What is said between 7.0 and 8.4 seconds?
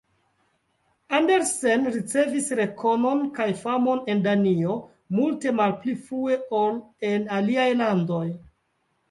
en aliaj landoj.